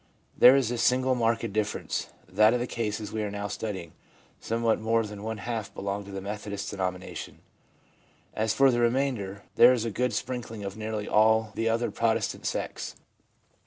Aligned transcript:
There 0.35 0.55
is 0.55 0.69
this 0.69 0.81
single 0.81 1.13
marked 1.13 1.53
difference, 1.53 2.07
that 2.27 2.55
of 2.55 2.59
the 2.59 2.65
cases 2.65 3.11
we 3.11 3.21
are 3.21 3.29
now 3.29 3.47
studying, 3.47 3.93
somewhat 4.39 4.79
more 4.79 5.03
than 5.05 5.21
one 5.21 5.37
half 5.37 5.71
belong 5.75 6.05
to 6.05 6.11
the 6.11 6.19
Methodist 6.21 6.71
denomination; 6.71 7.37
as 8.33 8.51
for 8.51 8.71
the 8.71 8.79
remainder, 8.79 9.43
there 9.57 9.73
is 9.73 9.85
a 9.85 9.91
good 9.91 10.13
sprinkling 10.13 10.63
of 10.63 10.75
nearly 10.75 11.07
all 11.07 11.49
of 11.49 11.53
the 11.53 11.69
other 11.69 11.91
Protestant 11.91 12.47
sects. 12.47 12.95